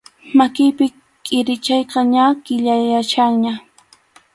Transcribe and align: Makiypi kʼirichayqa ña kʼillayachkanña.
Makiypi 0.37 0.85
kʼirichayqa 1.25 1.99
ña 2.11 2.23
kʼillayachkanña. 2.45 3.53